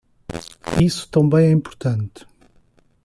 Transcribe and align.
Isso 0.81 1.07
também 1.09 1.45
é 1.45 1.51
impotente 1.51 2.25